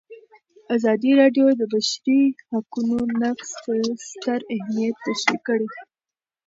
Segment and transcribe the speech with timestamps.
[0.75, 3.49] ازادي راډیو د د بشري حقونو نقض
[4.09, 5.67] ستر اهميت تشریح کړی.